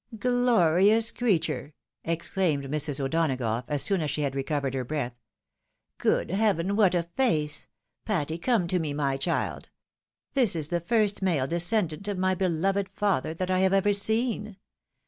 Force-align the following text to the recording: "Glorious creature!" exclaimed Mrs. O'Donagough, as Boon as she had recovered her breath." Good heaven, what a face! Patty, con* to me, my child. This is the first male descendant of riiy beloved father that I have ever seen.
"Glorious 0.17 1.11
creature!" 1.11 1.75
exclaimed 2.03 2.65
Mrs. 2.65 2.99
O'Donagough, 2.99 3.65
as 3.67 3.87
Boon 3.87 4.01
as 4.01 4.09
she 4.09 4.21
had 4.23 4.33
recovered 4.33 4.73
her 4.73 4.83
breath." 4.83 5.13
Good 5.99 6.31
heaven, 6.31 6.75
what 6.75 6.95
a 6.95 7.03
face! 7.03 7.67
Patty, 8.03 8.39
con* 8.39 8.67
to 8.69 8.79
me, 8.79 8.93
my 8.95 9.15
child. 9.15 9.69
This 10.33 10.55
is 10.55 10.69
the 10.69 10.81
first 10.81 11.21
male 11.21 11.45
descendant 11.45 12.07
of 12.07 12.17
riiy 12.17 12.35
beloved 12.35 12.89
father 12.89 13.35
that 13.35 13.51
I 13.51 13.59
have 13.59 13.73
ever 13.73 13.93
seen. 13.93 14.57